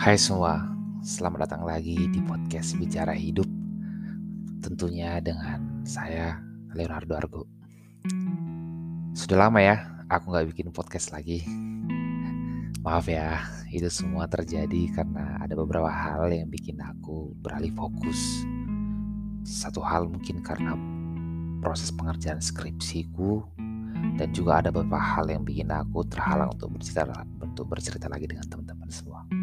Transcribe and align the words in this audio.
Hai 0.00 0.16
semua, 0.16 0.64
selamat 1.04 1.44
datang 1.44 1.68
lagi 1.68 2.08
di 2.08 2.24
podcast 2.24 2.72
Bicara 2.80 3.12
Hidup. 3.12 3.44
Tentunya 4.64 5.20
dengan 5.20 5.84
saya, 5.84 6.40
Leonardo 6.72 7.12
Argo. 7.20 7.42
Sudah 9.12 9.44
lama 9.44 9.60
ya, 9.60 9.76
aku 10.08 10.32
gak 10.32 10.48
bikin 10.56 10.72
podcast 10.72 11.12
lagi. 11.12 11.44
Maaf 12.80 13.12
ya, 13.12 13.44
itu 13.68 13.92
semua 13.92 14.24
terjadi 14.24 14.88
karena 14.96 15.36
ada 15.36 15.52
beberapa 15.52 15.92
hal 15.92 16.32
yang 16.32 16.48
bikin 16.48 16.80
aku 16.80 17.36
beralih 17.36 17.76
fokus. 17.76 18.48
Satu 19.44 19.84
hal 19.84 20.08
mungkin 20.08 20.40
karena 20.40 20.80
proses 21.60 21.92
pengerjaan 21.92 22.40
skripsiku 22.40 23.44
dan 24.16 24.32
juga 24.32 24.64
ada 24.64 24.72
beberapa 24.72 24.96
hal 24.96 25.28
yang 25.28 25.44
bikin 25.44 25.68
aku 25.68 26.08
terhalang 26.08 26.56
untuk 26.56 26.72
bercerita 26.72 27.20
untuk 27.36 27.68
bercerita 27.68 28.08
lagi 28.08 28.24
dengan 28.24 28.48
teman-teman 28.48 28.88
semua. 28.88 29.39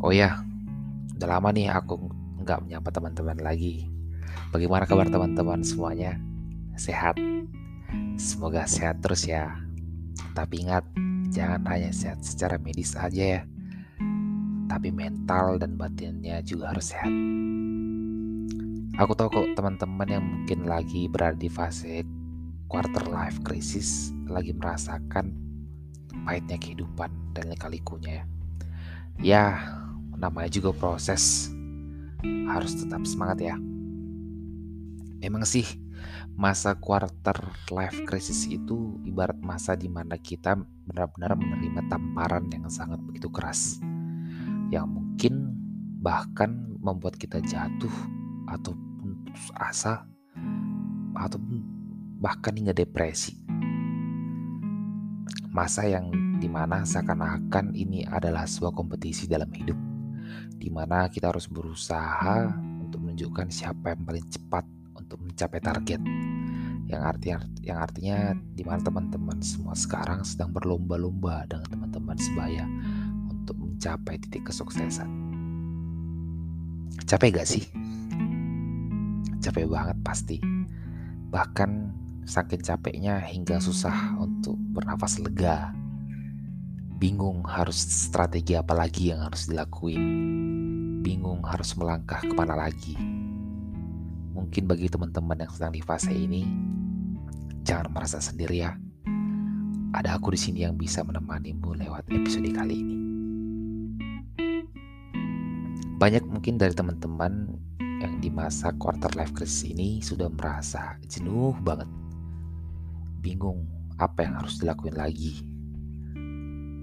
Oh 0.00 0.16
ya, 0.16 0.40
udah 1.20 1.28
lama 1.28 1.52
nih 1.52 1.68
aku 1.68 2.00
nggak 2.40 2.64
menyapa 2.64 2.88
teman-teman 2.88 3.36
lagi. 3.44 3.84
Bagaimana 4.48 4.88
kabar 4.88 5.12
teman-teman 5.12 5.60
semuanya? 5.60 6.16
Sehat? 6.72 7.20
Semoga 8.16 8.64
sehat 8.64 9.04
terus 9.04 9.28
ya. 9.28 9.60
Tapi 10.32 10.64
ingat, 10.64 10.88
jangan 11.28 11.60
hanya 11.68 11.92
sehat 11.92 12.24
secara 12.24 12.56
medis 12.56 12.96
aja 12.96 13.40
ya. 13.40 13.42
Tapi 14.72 14.88
mental 14.88 15.60
dan 15.60 15.76
batinnya 15.76 16.40
juga 16.48 16.72
harus 16.72 16.96
sehat. 16.96 17.12
Aku 19.04 19.12
tahu 19.12 19.28
kok 19.28 19.52
teman-teman 19.52 20.08
yang 20.08 20.24
mungkin 20.24 20.64
lagi 20.64 21.12
berada 21.12 21.36
di 21.36 21.52
fase 21.52 22.08
quarter 22.72 23.04
life 23.04 23.36
crisis 23.44 24.16
lagi 24.32 24.56
merasakan 24.56 25.36
pahitnya 26.24 26.56
kehidupan 26.56 27.12
dan 27.36 27.52
lika-likunya 27.52 28.24
ya. 28.24 28.24
Ya, 29.20 29.44
namanya 30.20 30.52
juga 30.52 30.76
proses. 30.76 31.48
Harus 32.46 32.76
tetap 32.76 33.08
semangat 33.08 33.40
ya. 33.40 33.56
Emang 35.24 35.48
sih 35.48 35.64
masa 36.36 36.76
quarter 36.76 37.36
life 37.72 38.04
crisis 38.08 38.48
itu 38.48 39.00
ibarat 39.04 39.36
masa 39.40 39.76
di 39.76 39.88
mana 39.88 40.16
kita 40.20 40.56
benar-benar 40.88 41.36
menerima 41.36 41.88
tamparan 41.88 42.48
yang 42.52 42.68
sangat 42.68 43.00
begitu 43.00 43.32
keras. 43.32 43.80
Yang 44.68 44.86
mungkin 44.88 45.34
bahkan 46.00 46.76
membuat 46.80 47.16
kita 47.16 47.40
jatuh 47.40 47.92
ataupun 48.48 49.24
putus 49.24 49.48
asa 49.56 50.04
ataupun 51.16 51.60
bahkan 52.20 52.56
hingga 52.56 52.76
depresi. 52.76 53.36
Masa 55.50 55.84
yang 55.84 56.08
di 56.40 56.48
mana 56.48 56.86
seakan-akan 56.86 57.76
ini 57.76 58.06
adalah 58.08 58.48
sebuah 58.48 58.72
kompetisi 58.72 59.28
dalam 59.28 59.50
hidup 59.52 59.89
di 60.56 60.68
mana 60.68 61.08
kita 61.08 61.32
harus 61.32 61.48
berusaha 61.48 62.50
untuk 62.82 63.00
menunjukkan 63.02 63.48
siapa 63.48 63.96
yang 63.96 64.02
paling 64.04 64.26
cepat 64.28 64.64
untuk 64.98 65.22
mencapai 65.22 65.60
target 65.62 66.00
yang 66.90 67.06
artinya 67.06 67.38
yang 67.62 67.78
artinya 67.78 68.18
di 68.58 68.66
mana 68.66 68.82
teman-teman 68.82 69.38
semua 69.38 69.78
sekarang 69.78 70.26
sedang 70.26 70.50
berlomba-lomba 70.50 71.46
dengan 71.46 71.66
teman-teman 71.70 72.18
sebaya 72.18 72.66
untuk 73.30 73.54
mencapai 73.54 74.18
titik 74.18 74.50
kesuksesan. 74.50 75.06
Capek 77.06 77.40
gak 77.40 77.46
sih? 77.46 77.62
Capek 79.38 79.70
banget 79.70 79.98
pasti. 80.02 80.42
Bahkan 81.30 81.70
saking 82.26 82.62
capeknya 82.62 83.22
hingga 83.22 83.62
susah 83.62 84.18
untuk 84.18 84.58
bernafas 84.74 85.22
lega 85.22 85.70
bingung 87.00 87.40
harus 87.48 87.80
strategi 87.80 88.52
apa 88.60 88.76
lagi 88.76 89.08
yang 89.08 89.24
harus 89.24 89.48
dilakuin, 89.48 90.29
bingung 91.00 91.40
harus 91.48 91.72
melangkah 91.80 92.20
ke 92.20 92.32
mana 92.36 92.54
lagi. 92.54 92.94
Mungkin 94.36 94.68
bagi 94.68 94.86
teman-teman 94.86 95.40
yang 95.40 95.50
sedang 95.50 95.72
di 95.72 95.80
fase 95.80 96.12
ini, 96.12 96.44
jangan 97.64 97.88
merasa 97.90 98.20
sendiri 98.20 98.60
ya. 98.60 98.76
Ada 99.90 100.20
aku 100.20 100.36
di 100.36 100.38
sini 100.38 100.62
yang 100.62 100.78
bisa 100.78 101.02
menemanimu 101.02 101.74
lewat 101.74 102.06
episode 102.12 102.46
kali 102.52 102.74
ini. 102.78 102.96
Banyak 105.98 106.24
mungkin 106.30 106.56
dari 106.56 106.72
teman-teman 106.72 107.58
yang 108.00 108.22
di 108.22 108.32
masa 108.32 108.72
quarter 108.76 109.12
life 109.18 109.34
crisis 109.34 109.66
ini 109.66 110.00
sudah 110.00 110.30
merasa 110.30 110.96
jenuh 111.10 111.56
banget. 111.60 111.88
Bingung 113.20 113.66
apa 114.00 114.24
yang 114.24 114.40
harus 114.40 114.56
dilakuin 114.62 114.96
lagi 114.96 115.49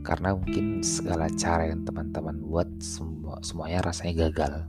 karena 0.08 0.32
mungkin 0.32 0.80
segala 0.80 1.28
cara 1.36 1.68
yang 1.68 1.84
teman-teman 1.84 2.40
buat 2.40 2.70
semua 2.80 3.44
semuanya 3.44 3.92
rasanya 3.92 4.32
gagal. 4.32 4.64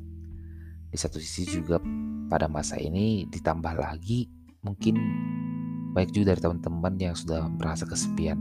Di 0.90 0.98
satu 0.98 1.22
sisi 1.22 1.46
juga 1.46 1.78
pada 2.26 2.50
masa 2.50 2.74
ini 2.74 3.22
ditambah 3.30 3.78
lagi 3.78 4.26
mungkin 4.66 4.98
baik 5.94 6.10
juga 6.10 6.34
dari 6.34 6.42
teman-teman 6.42 6.94
yang 6.98 7.14
sudah 7.14 7.46
merasa 7.54 7.86
kesepian, 7.86 8.34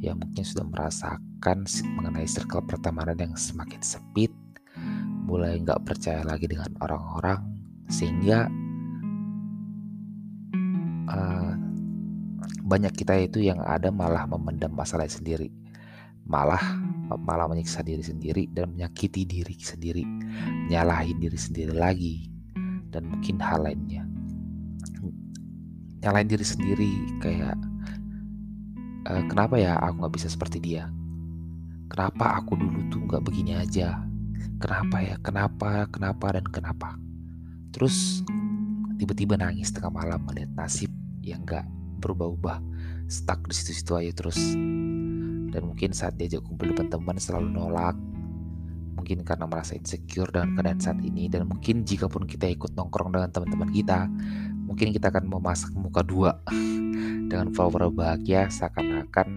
yang 0.00 0.16
mungkin 0.16 0.40
sudah 0.40 0.64
merasakan 0.64 1.68
mengenai 1.92 2.24
circle 2.24 2.64
pertemanan 2.64 3.20
yang 3.20 3.36
semakin 3.36 3.84
sempit, 3.84 4.32
mulai 5.28 5.60
nggak 5.60 5.84
percaya 5.84 6.24
lagi 6.24 6.48
dengan 6.48 6.72
orang-orang, 6.80 7.44
sehingga 7.92 8.48
uh, 11.12 11.52
banyak 12.64 12.96
kita 12.96 13.12
itu 13.28 13.44
yang 13.44 13.60
ada 13.60 13.92
malah 13.92 14.24
memendam 14.24 14.72
masalah 14.72 15.04
sendiri 15.04 15.63
malah 16.24 16.60
malah 17.20 17.46
menyiksa 17.46 17.84
diri 17.84 18.00
sendiri 18.00 18.48
dan 18.50 18.72
menyakiti 18.72 19.28
diri 19.28 19.54
sendiri, 19.60 20.02
nyalahin 20.72 21.20
diri 21.20 21.36
sendiri 21.36 21.76
lagi, 21.76 22.26
dan 22.88 23.06
mungkin 23.06 23.36
hal 23.38 23.68
lainnya. 23.68 24.08
Nyalahin 26.00 26.28
diri 26.28 26.44
sendiri 26.44 26.92
kayak 27.20 27.56
e, 29.08 29.12
kenapa 29.28 29.56
ya 29.56 29.76
aku 29.80 30.04
nggak 30.04 30.14
bisa 30.16 30.28
seperti 30.32 30.60
dia? 30.60 30.88
Kenapa 31.92 32.40
aku 32.40 32.56
dulu 32.56 32.80
tuh 32.88 33.04
nggak 33.04 33.24
begini 33.24 33.56
aja? 33.56 34.00
Kenapa 34.60 35.00
ya? 35.04 35.16
Kenapa? 35.20 35.84
Kenapa 35.92 36.26
dan 36.40 36.46
kenapa? 36.48 36.96
Terus 37.72 38.24
tiba-tiba 38.96 39.36
nangis 39.36 39.72
tengah 39.72 39.92
malam 39.92 40.24
melihat 40.28 40.52
nasib 40.56 40.88
yang 41.20 41.44
nggak 41.44 41.64
berubah-ubah, 42.00 42.60
stuck 43.08 43.40
di 43.48 43.54
situ-situ 43.56 43.96
aja 43.96 44.12
terus 44.12 44.38
dan 45.54 45.70
mungkin 45.70 45.94
saat 45.94 46.18
diajak 46.18 46.42
kumpul 46.42 46.74
dengan 46.74 46.90
teman 46.90 47.14
selalu 47.14 47.54
nolak. 47.54 47.94
Mungkin 48.98 49.22
karena 49.22 49.46
merasa 49.46 49.78
insecure 49.78 50.26
dengan 50.34 50.58
keadaan 50.58 50.82
saat 50.82 50.98
ini. 51.06 51.30
Dan 51.30 51.46
mungkin 51.46 51.86
jika 51.86 52.10
pun 52.10 52.26
kita 52.26 52.50
ikut 52.50 52.74
nongkrong 52.74 53.14
dengan 53.14 53.30
teman-teman 53.30 53.70
kita 53.70 54.10
mungkin 54.66 54.90
kita 54.90 55.14
akan 55.14 55.30
memasak 55.30 55.70
muka 55.78 56.02
dua 56.02 56.42
dengan 57.30 57.54
flower 57.54 57.86
bahagia. 57.94 58.50
Seakan-akan 58.50 59.28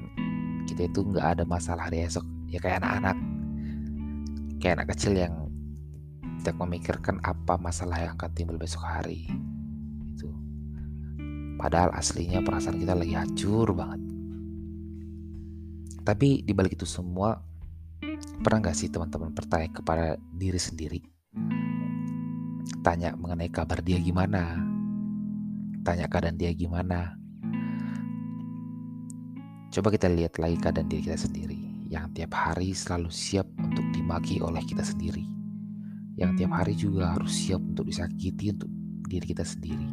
kita 0.66 0.90
itu 0.90 1.06
nggak 1.06 1.38
ada 1.38 1.44
masalah 1.46 1.86
di 1.94 2.02
esok. 2.02 2.26
Ya 2.50 2.58
kayak 2.58 2.82
anak-anak. 2.82 3.18
Kayak 4.58 4.74
anak 4.82 4.88
kecil 4.98 5.14
yang 5.14 5.34
tidak 6.42 6.58
memikirkan 6.58 7.22
apa 7.22 7.62
masalah 7.62 8.02
yang 8.02 8.18
akan 8.18 8.32
timbul 8.34 8.58
besok 8.58 8.82
hari. 8.82 9.30
Itu 10.18 10.34
padahal 11.62 11.94
aslinya 11.94 12.42
perasaan 12.42 12.82
kita 12.82 12.98
lagi 12.98 13.14
hancur 13.14 13.70
banget 13.78 14.17
tapi 16.08 16.40
di 16.40 16.56
balik 16.56 16.80
itu 16.80 16.88
semua, 16.88 17.36
pernah 18.40 18.72
gak 18.72 18.80
sih 18.80 18.88
teman-teman 18.88 19.36
bertanya 19.36 19.68
kepada 19.76 20.16
diri 20.32 20.56
sendiri? 20.56 21.04
Tanya 22.80 23.12
mengenai 23.20 23.52
kabar 23.52 23.84
dia 23.84 24.00
gimana? 24.00 24.56
Tanya 25.84 26.08
keadaan 26.08 26.40
dia 26.40 26.56
gimana? 26.56 27.20
Coba 29.68 29.92
kita 29.92 30.08
lihat 30.08 30.40
lagi 30.40 30.56
keadaan 30.56 30.88
diri 30.88 31.12
kita 31.12 31.20
sendiri 31.20 31.60
yang 31.92 32.08
tiap 32.16 32.32
hari 32.32 32.72
selalu 32.72 33.12
siap 33.12 33.52
untuk 33.60 33.84
dimaki 33.92 34.40
oleh 34.40 34.64
kita 34.64 34.88
sendiri. 34.88 35.28
Yang 36.16 36.40
tiap 36.40 36.52
hari 36.56 36.74
juga 36.80 37.20
harus 37.20 37.36
siap 37.36 37.60
untuk 37.60 37.84
disakiti 37.84 38.56
untuk 38.56 38.72
diri 39.12 39.28
kita 39.28 39.44
sendiri. 39.44 39.92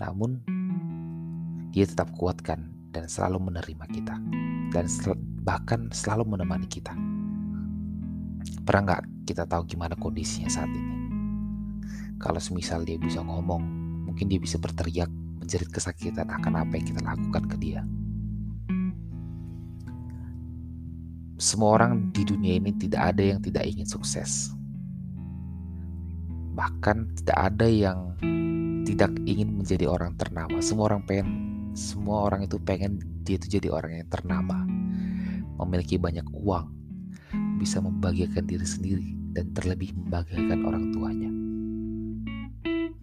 Namun, 0.00 0.40
dia 1.76 1.84
tetap 1.84 2.08
kuatkan 2.16 2.73
dan 2.94 3.10
selalu 3.10 3.50
menerima 3.50 3.84
kita 3.90 4.14
dan 4.70 4.86
sel 4.86 5.18
bahkan 5.42 5.90
selalu 5.90 6.38
menemani 6.38 6.70
kita. 6.70 6.94
Pernah 8.64 8.82
nggak 8.88 9.02
kita 9.28 9.44
tahu 9.44 9.68
gimana 9.68 9.92
kondisinya 9.98 10.48
saat 10.48 10.70
ini? 10.72 10.96
Kalau 12.16 12.40
semisal 12.40 12.86
dia 12.86 12.96
bisa 12.96 13.20
ngomong, 13.20 13.60
mungkin 14.08 14.30
dia 14.30 14.40
bisa 14.40 14.56
berteriak 14.56 15.10
menjerit 15.36 15.68
kesakitan 15.68 16.32
akan 16.32 16.64
apa 16.64 16.72
yang 16.80 16.86
kita 16.88 17.02
lakukan 17.04 17.44
ke 17.50 17.56
dia. 17.60 17.84
Semua 21.36 21.76
orang 21.76 22.08
di 22.14 22.24
dunia 22.24 22.56
ini 22.56 22.72
tidak 22.72 23.12
ada 23.12 23.36
yang 23.36 23.44
tidak 23.44 23.68
ingin 23.68 23.84
sukses. 23.84 24.54
Bahkan 26.56 27.20
tidak 27.20 27.38
ada 27.52 27.66
yang 27.68 28.16
tidak 28.88 29.12
ingin 29.28 29.60
menjadi 29.60 29.90
orang 29.90 30.16
ternama. 30.16 30.62
Semua 30.64 30.88
orang 30.94 31.04
pengen 31.04 31.53
semua 31.74 32.30
orang 32.30 32.46
itu 32.46 32.56
pengen 32.62 33.02
dia 33.26 33.34
itu 33.34 33.58
jadi 33.58 33.68
orang 33.74 33.98
yang 33.98 34.08
ternama, 34.08 34.62
memiliki 35.58 35.98
banyak 35.98 36.22
uang, 36.30 36.70
bisa 37.58 37.82
membahagiakan 37.82 38.46
diri 38.46 38.62
sendiri 38.62 39.08
dan 39.34 39.50
terlebih 39.50 39.90
membahagiakan 39.98 40.60
orang 40.62 40.84
tuanya. 40.94 41.30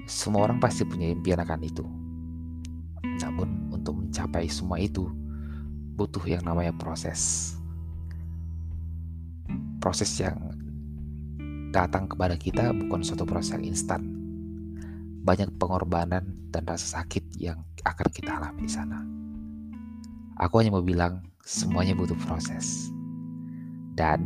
Semua 0.08 0.48
orang 0.48 0.64
pasti 0.64 0.88
punya 0.88 1.12
impian 1.12 1.44
akan 1.44 1.62
itu. 1.68 1.84
Namun 3.20 3.76
untuk 3.76 4.00
mencapai 4.00 4.48
semua 4.48 4.80
itu 4.80 5.12
butuh 6.00 6.24
yang 6.24 6.48
namanya 6.48 6.72
proses. 6.72 7.54
Proses 9.84 10.16
yang 10.16 10.40
datang 11.76 12.08
kepada 12.08 12.40
kita 12.40 12.72
bukan 12.72 13.04
suatu 13.04 13.28
proses 13.28 13.56
yang 13.56 13.68
instan. 13.68 14.11
Banyak 15.22 15.56
pengorbanan 15.62 16.50
dan 16.50 16.66
rasa 16.66 17.02
sakit 17.02 17.38
yang 17.38 17.62
akan 17.86 18.08
kita 18.10 18.42
alami 18.42 18.66
di 18.66 18.72
sana. 18.72 19.00
Aku 20.42 20.58
hanya 20.58 20.74
mau 20.74 20.82
bilang 20.82 21.22
semuanya 21.46 21.94
butuh 21.94 22.18
proses. 22.26 22.90
Dan 23.94 24.26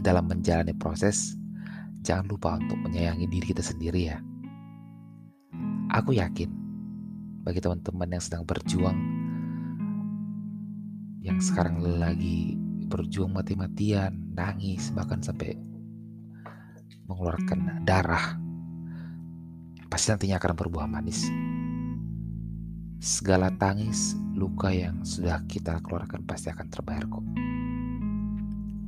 dalam 0.00 0.30
menjalani 0.30 0.72
proses, 0.72 1.36
jangan 2.00 2.24
lupa 2.30 2.56
untuk 2.56 2.78
menyayangi 2.80 3.26
diri 3.28 3.46
kita 3.52 3.60
sendiri 3.60 4.08
ya. 4.08 4.18
Aku 5.92 6.16
yakin 6.16 6.48
bagi 7.44 7.60
teman-teman 7.60 8.12
yang 8.12 8.22
sedang 8.24 8.44
berjuang, 8.44 8.96
yang 11.24 11.40
sekarang 11.40 11.80
lagi 11.80 12.56
berjuang 12.88 13.36
mati-matian, 13.36 14.16
nangis, 14.32 14.88
bahkan 14.96 15.20
sampai 15.20 15.56
mengeluarkan 17.08 17.84
darah, 17.84 18.36
pasti 19.88 20.12
nantinya 20.12 20.36
akan 20.36 20.52
berbuah 20.54 20.86
manis. 20.88 21.26
Segala 23.00 23.48
tangis, 23.56 24.14
luka 24.36 24.68
yang 24.68 25.00
sudah 25.02 25.40
kita 25.48 25.80
keluarkan 25.80 26.22
pasti 26.28 26.52
akan 26.52 26.66
terbayar 26.68 27.08
kok. 27.08 27.24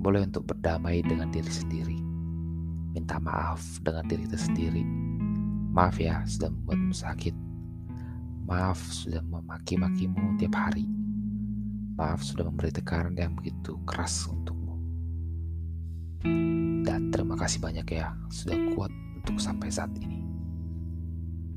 Boleh 0.01 0.25
untuk 0.25 0.49
berdamai 0.49 1.01
dengan 1.05 1.33
diri 1.33 1.49
sendiri. 1.49 1.99
Minta 2.93 3.17
maaf 3.23 3.63
dengan 3.81 4.05
diri 4.09 4.29
kita 4.29 4.39
sendiri. 4.41 4.83
Maaf 5.71 5.97
ya 6.03 6.21
sudah 6.27 6.51
membuatmu 6.51 6.95
sakit. 6.97 7.35
Maaf 8.51 8.83
sudah 8.83 9.23
memaki-makimu 9.23 10.37
tiap 10.43 10.59
hari. 10.59 10.91
Maaf 11.95 12.25
sudah 12.25 12.49
memberi 12.49 12.75
tekanan 12.75 13.15
yang 13.15 13.39
begitu 13.39 13.79
keras 13.87 14.27
untukmu. 14.27 14.75
Dan 16.83 17.15
terima 17.15 17.39
kasih 17.39 17.63
banyak 17.63 17.87
ya 17.95 18.11
sudah 18.33 18.59
kuat 18.75 18.91
untuk 19.23 19.39
sampai 19.39 19.71
saat 19.71 19.93
ini. 20.03 20.30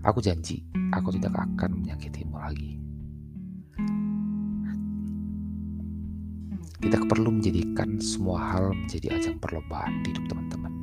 Aku 0.03 0.19
janji, 0.19 0.59
aku 0.91 1.15
tidak 1.15 1.31
akan 1.31 1.79
menyakitimu 1.79 2.35
lagi. 2.35 2.75
Tidak 6.83 7.07
perlu 7.07 7.31
menjadikan 7.31 7.95
semua 8.03 8.51
hal 8.51 8.75
menjadi 8.75 9.15
ajang 9.15 9.39
perlombaan 9.39 10.03
di 10.03 10.11
hidup 10.11 10.27
teman-teman. 10.27 10.73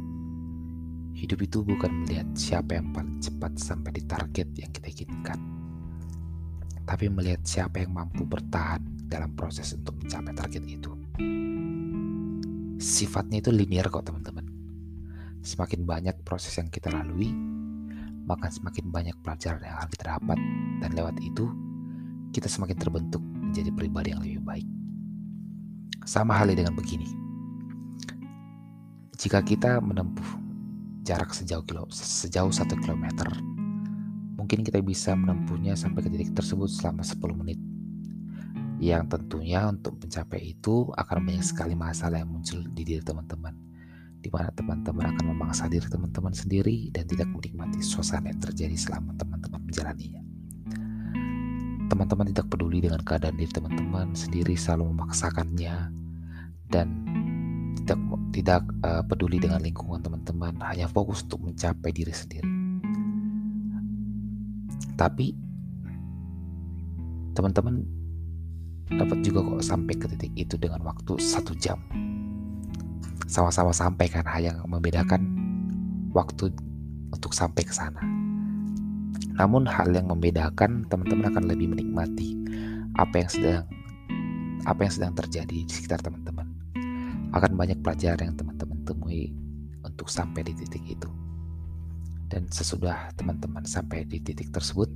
Hidup 1.12 1.37
itu 1.44 1.61
bukan 1.61 1.93
melihat 2.00 2.32
siapa 2.32 2.81
yang 2.81 2.96
paling 2.96 3.20
cepat 3.20 3.61
sampai 3.61 3.93
di 3.93 4.08
target 4.08 4.49
yang 4.56 4.72
kita 4.72 4.88
inginkan, 4.88 5.37
tapi 6.88 7.12
melihat 7.12 7.44
siapa 7.44 7.84
yang 7.84 7.93
mampu 7.93 8.25
bertahan 8.25 8.81
dalam 9.05 9.37
proses 9.37 9.76
untuk 9.76 10.00
mencapai 10.00 10.32
target 10.32 10.64
itu. 10.64 10.96
Sifatnya 12.81 13.44
itu 13.44 13.52
linear 13.52 13.93
kok 13.93 14.08
teman-teman. 14.08 14.49
Semakin 15.44 15.84
banyak 15.84 16.17
proses 16.25 16.56
yang 16.56 16.72
kita 16.72 16.88
lalui, 16.88 17.60
maka 18.31 18.47
semakin 18.47 18.87
banyak 18.94 19.17
pelajaran 19.27 19.59
yang 19.59 19.75
akan 19.82 19.91
kita 19.91 20.05
dapat 20.15 20.38
dan 20.79 20.91
lewat 20.94 21.19
itu 21.19 21.50
kita 22.31 22.47
semakin 22.47 22.79
terbentuk 22.79 23.19
menjadi 23.19 23.75
pribadi 23.75 24.15
yang 24.15 24.23
lebih 24.23 24.38
baik. 24.47 24.69
Sama 26.06 26.38
halnya 26.38 26.62
dengan 26.62 26.79
begini. 26.79 27.11
Jika 29.19 29.43
kita 29.43 29.82
menempuh 29.82 30.38
jarak 31.03 31.35
sejauh 31.35 31.67
kilo, 31.67 31.91
sejauh 31.91 32.55
satu 32.55 32.79
kilometer, 32.79 33.27
mungkin 34.38 34.62
kita 34.62 34.79
bisa 34.79 35.12
menempuhnya 35.19 35.75
sampai 35.75 36.06
ke 36.06 36.09
titik 36.15 36.31
tersebut 36.32 36.71
selama 36.71 37.03
10 37.03 37.19
menit. 37.35 37.59
Yang 38.81 39.19
tentunya 39.19 39.67
untuk 39.69 39.99
mencapai 40.00 40.55
itu 40.56 40.88
akan 40.94 41.19
banyak 41.21 41.44
sekali 41.44 41.75
masalah 41.77 42.23
yang 42.23 42.31
muncul 42.32 42.65
di 42.73 42.81
diri 42.87 43.03
teman-teman 43.05 43.69
di 44.20 44.28
mana 44.28 44.52
teman-teman 44.52 45.17
akan 45.17 45.25
memaksa 45.32 45.64
diri 45.72 45.88
teman-teman 45.88 46.37
sendiri 46.37 46.93
dan 46.93 47.08
tidak 47.08 47.28
menikmati 47.32 47.81
suasana 47.81 48.28
yang 48.28 48.40
terjadi 48.40 48.76
selama 48.76 49.17
teman-teman 49.17 49.61
menjalaninya. 49.64 50.22
Teman-teman 51.90 52.26
tidak 52.31 52.46
peduli 52.52 52.84
dengan 52.84 53.00
keadaan 53.02 53.34
diri 53.34 53.50
teman-teman 53.50 54.12
sendiri 54.12 54.55
selalu 54.55 54.93
memaksakannya 54.94 55.90
dan 56.70 56.87
tidak 57.82 57.99
tidak 58.31 58.62
uh, 58.87 59.02
peduli 59.02 59.43
dengan 59.43 59.58
lingkungan 59.64 59.99
teman-teman, 60.05 60.55
hanya 60.62 60.87
fokus 60.87 61.26
untuk 61.26 61.50
mencapai 61.50 61.90
diri 61.90 62.14
sendiri. 62.14 62.46
Tapi 64.94 65.32
teman-teman 67.32 67.82
dapat 68.90 69.19
juga 69.25 69.40
kok 69.43 69.64
sampai 69.64 69.94
ke 69.96 70.06
titik 70.14 70.32
itu 70.37 70.55
dengan 70.61 70.82
waktu 70.82 71.17
satu 71.17 71.55
jam 71.56 71.78
sama-sama 73.31 73.71
sampai 73.71 74.11
kan 74.11 74.27
yang 74.43 74.59
membedakan 74.67 75.23
waktu 76.11 76.50
untuk 77.15 77.31
sampai 77.31 77.62
ke 77.62 77.71
sana. 77.71 78.03
Namun 79.38 79.71
hal 79.71 79.94
yang 79.94 80.11
membedakan 80.11 80.82
teman-teman 80.91 81.31
akan 81.31 81.44
lebih 81.47 81.71
menikmati 81.71 82.35
apa 82.99 83.23
yang 83.23 83.31
sedang 83.31 83.65
apa 84.67 84.81
yang 84.82 84.93
sedang 84.93 85.12
terjadi 85.15 85.62
di 85.62 85.71
sekitar 85.71 86.03
teman-teman. 86.03 86.50
Akan 87.31 87.55
banyak 87.55 87.79
pelajaran 87.79 88.35
yang 88.35 88.37
teman-teman 88.37 88.82
temui 88.82 89.31
untuk 89.87 90.11
sampai 90.11 90.43
di 90.43 90.53
titik 90.59 90.82
itu. 90.99 91.06
Dan 92.27 92.50
sesudah 92.50 93.15
teman-teman 93.15 93.62
sampai 93.62 94.06
di 94.06 94.19
titik 94.19 94.50
tersebut, 94.50 94.91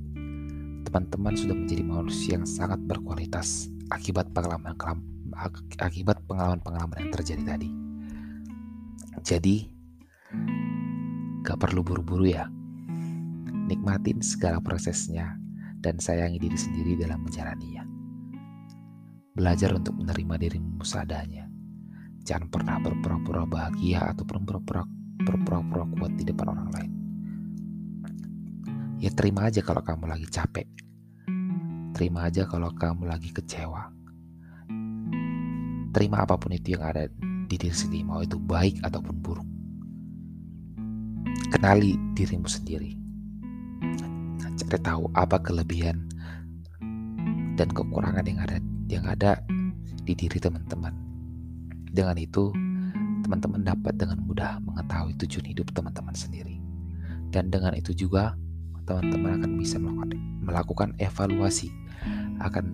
teman-teman 0.83 1.35
sudah 1.39 1.55
menjadi 1.55 1.83
manusia 1.87 2.35
yang 2.35 2.47
sangat 2.47 2.83
berkualitas 2.83 3.71
akibat 3.95 4.27
pengalaman 4.35 4.75
akibat 5.79 6.19
pengalaman-pengalaman 6.27 6.97
yang 6.99 7.11
terjadi 7.15 7.43
tadi. 7.55 7.84
Jadi, 9.21 9.69
gak 11.45 11.59
perlu 11.61 11.85
buru-buru 11.85 12.27
ya. 12.27 12.49
Nikmatin 13.65 14.19
segala 14.21 14.59
prosesnya 14.59 15.37
dan 15.79 16.01
sayangi 16.01 16.41
diri 16.41 16.57
sendiri 16.57 16.97
dalam 16.97 17.21
menjalaninya. 17.21 17.85
Belajar 19.35 19.75
untuk 19.75 19.97
menerima 19.99 20.35
dirimu 20.41 20.81
seadanya. 20.81 21.45
Jangan 22.25 22.49
pernah 22.49 22.81
berpura-pura 22.81 23.45
bahagia 23.45 24.01
ataupun 24.09 24.41
berpura-pura 24.45 25.83
kuat 25.93 26.13
di 26.17 26.25
depan 26.25 26.47
orang 26.57 26.69
lain. 26.73 26.91
Ya 28.97 29.11
terima 29.13 29.51
aja 29.51 29.61
kalau 29.61 29.85
kamu 29.85 30.09
lagi 30.09 30.25
capek. 30.29 30.65
Terima 31.93 32.25
aja 32.25 32.49
kalau 32.49 32.73
kamu 32.73 33.05
lagi 33.05 33.29
kecewa. 33.29 33.93
Terima 35.93 36.25
apa 36.25 36.35
pun 36.35 36.51
itu 36.51 36.73
yang 36.75 36.83
ada 36.83 37.05
di 37.45 37.55
diri 37.61 37.75
sendiri, 37.75 38.03
mau 38.05 38.21
itu 38.21 38.37
baik 38.41 38.81
ataupun 38.81 39.15
buruk. 39.21 39.47
Kenali 41.53 41.95
dirimu 42.17 42.49
sendiri. 42.49 42.97
Cari 44.55 44.79
tahu 44.81 45.11
apa 45.13 45.37
kelebihan 45.39 46.07
dan 47.55 47.67
kekurangan 47.71 48.25
yang 48.25 48.39
ada 48.41 48.57
yang 48.89 49.05
ada 49.05 49.39
di 50.03 50.13
diri 50.13 50.37
teman-teman. 50.39 50.93
Dengan 51.95 52.17
itu, 52.19 52.51
teman-teman 53.23 53.63
dapat 53.63 53.95
dengan 53.95 54.19
mudah 54.23 54.59
mengetahui 54.63 55.15
tujuan 55.25 55.47
hidup 55.47 55.71
teman-teman 55.71 56.13
sendiri. 56.13 56.59
Dan 57.31 57.51
dengan 57.51 57.75
itu 57.75 57.91
juga 57.91 58.35
teman-teman 58.85 59.41
akan 59.41 59.51
bisa 59.57 59.81
melakukan, 59.81 60.19
melakukan 60.45 60.89
evaluasi 61.01 61.73
akan 62.39 62.65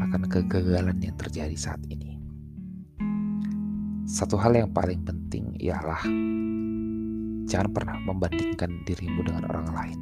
akan 0.00 0.22
kegagalan 0.28 0.96
yang 1.00 1.16
terjadi 1.20 1.56
saat 1.56 1.80
ini. 1.88 2.21
Satu 4.02 4.34
hal 4.34 4.58
yang 4.58 4.70
paling 4.74 5.06
penting 5.06 5.54
ialah 5.62 6.02
jangan 7.46 7.70
pernah 7.70 8.02
membandingkan 8.02 8.82
dirimu 8.82 9.22
dengan 9.22 9.46
orang 9.46 9.68
lain. 9.70 9.98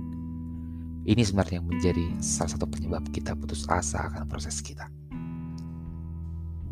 Ini 1.05 1.21
sebenarnya 1.21 1.61
yang 1.61 1.69
menjadi 1.69 2.05
salah 2.17 2.57
satu 2.57 2.65
penyebab 2.65 3.05
kita 3.13 3.37
putus 3.37 3.69
asa 3.69 4.09
akan 4.09 4.25
proses 4.25 4.65
kita. 4.65 4.89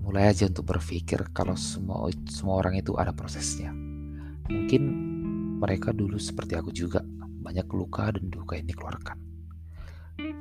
Mulai 0.09 0.33
aja 0.33 0.49
untuk 0.49 0.73
berpikir 0.73 1.21
kalau 1.37 1.53
semua 1.53 2.09
semua 2.33 2.65
orang 2.65 2.81
itu 2.81 2.97
ada 2.97 3.13
prosesnya. 3.13 3.77
Mungkin 4.49 4.83
mereka 5.61 5.93
dulu 5.93 6.17
seperti 6.17 6.57
aku 6.57 6.73
juga, 6.73 7.05
banyak 7.45 7.69
luka 7.77 8.09
dan 8.09 8.33
duka 8.33 8.57
yang 8.57 8.73
dikeluarkan. 8.73 9.19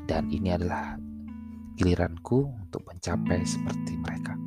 Dan 0.08 0.32
ini 0.32 0.56
adalah 0.56 0.96
giliranku 1.76 2.48
untuk 2.64 2.88
mencapai 2.88 3.44
seperti 3.44 4.00
mereka. 4.00 4.47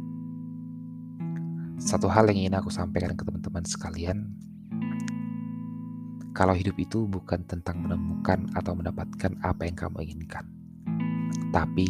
Satu 1.80 2.12
hal 2.12 2.28
yang 2.28 2.44
ingin 2.44 2.60
aku 2.60 2.68
sampaikan 2.68 3.16
ke 3.16 3.24
teman-teman 3.24 3.64
sekalian, 3.64 4.36
kalau 6.36 6.52
hidup 6.52 6.76
itu 6.76 7.08
bukan 7.08 7.40
tentang 7.48 7.80
menemukan 7.80 8.52
atau 8.52 8.76
mendapatkan 8.76 9.32
apa 9.40 9.64
yang 9.64 9.76
kamu 9.80 10.04
inginkan, 10.04 10.44
tapi 11.56 11.88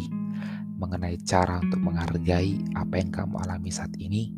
mengenai 0.79 1.19
cara 1.27 1.59
untuk 1.59 1.83
menghargai 1.83 2.63
apa 2.71 3.03
yang 3.03 3.11
kamu 3.11 3.35
alami 3.43 3.67
saat 3.67 3.91
ini 3.99 4.31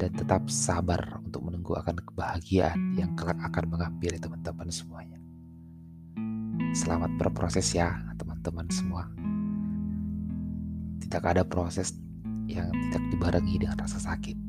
dan 0.00 0.16
tetap 0.16 0.48
sabar 0.48 1.20
untuk 1.20 1.44
menunggu 1.44 1.76
akan 1.76 2.00
kebahagiaan 2.00 2.96
yang 2.96 3.12
kelak 3.20 3.36
akan 3.44 3.76
menghampiri 3.76 4.16
teman-teman 4.16 4.72
semuanya. 4.72 5.20
Selamat 6.72 7.12
berproses 7.20 7.68
ya 7.68 8.00
teman-teman 8.16 8.64
semua. 8.72 9.04
Tidak 11.04 11.20
ada 11.20 11.44
proses 11.44 11.92
yang 12.48 12.72
tidak 12.88 13.04
dibarengi 13.12 13.60
dengan 13.60 13.76
rasa 13.76 14.00
sakit. 14.00 14.45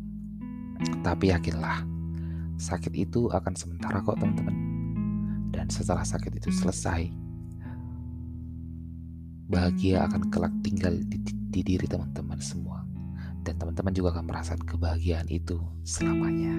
Tapi 1.04 1.32
yakinlah, 1.32 1.84
sakit 2.58 2.94
itu 2.96 3.32
akan 3.32 3.54
sementara 3.54 4.04
kok 4.04 4.20
teman-teman. 4.20 4.56
Dan 5.54 5.72
setelah 5.72 6.04
sakit 6.04 6.38
itu 6.38 6.50
selesai, 6.52 7.08
bahagia 9.48 10.04
akan 10.06 10.28
kelak 10.28 10.54
tinggal 10.62 10.94
di, 11.08 11.18
di 11.24 11.62
diri 11.64 11.88
teman-teman 11.88 12.38
semua 12.44 12.84
dan 13.48 13.56
teman-teman 13.56 13.96
juga 13.96 14.20
akan 14.20 14.26
merasakan 14.28 14.64
kebahagiaan 14.68 15.28
itu 15.32 15.56
selamanya. 15.88 16.52